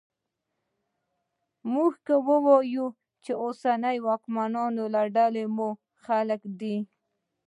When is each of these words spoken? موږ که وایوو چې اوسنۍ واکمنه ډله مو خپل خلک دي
موږ 1.73 1.93
که 2.05 2.15
وایوو 2.25 2.87
چې 3.23 3.31
اوسنۍ 3.43 3.97
واکمنه 4.07 4.63
ډله 5.15 5.43
مو 5.55 5.69
خپل 5.77 5.79
خلک 6.05 6.41
دي 6.59 6.75